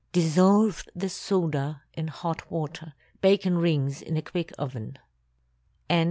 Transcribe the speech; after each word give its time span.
Dissolve 0.13 0.83
the 0.95 1.09
soda 1.09 1.83
in 1.93 2.07
hot 2.07 2.49
water. 2.49 2.95
Bake 3.21 3.45
in 3.45 3.59
rings 3.59 4.01
in 4.01 4.17
a 4.17 4.23
quick 4.23 4.51
oven. 4.57 4.97
CORN 4.97 4.99
BREAD. 5.89 5.97